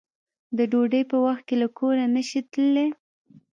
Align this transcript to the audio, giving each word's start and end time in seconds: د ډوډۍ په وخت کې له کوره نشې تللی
د 0.57 0.59
ډوډۍ 0.71 1.03
په 1.11 1.17
وخت 1.25 1.43
کې 1.47 1.55
له 1.61 1.67
کوره 1.77 2.05
نشې 2.15 2.41
تللی 2.51 2.87